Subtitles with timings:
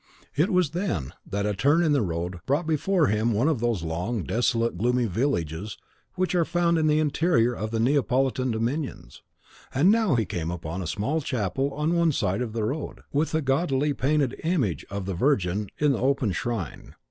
[0.35, 3.83] It was then that a turn in the road brought before him one of those
[3.83, 5.77] long, desolate, gloomy villages
[6.15, 9.21] which are found in the interior of the Neapolitan dominions:
[9.71, 13.43] and now he came upon a small chapel on one side the road, with a
[13.43, 16.95] gaudily painted image of the Virgin in the open shrine.